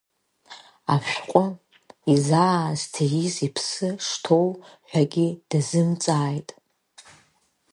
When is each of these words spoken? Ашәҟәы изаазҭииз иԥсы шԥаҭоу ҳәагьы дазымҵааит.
Ашәҟәы 0.93 1.45
изаазҭииз 2.13 3.35
иԥсы 3.47 3.87
шԥаҭоу 4.07 4.49
ҳәагьы 4.89 5.27
дазымҵааит. 5.49 6.49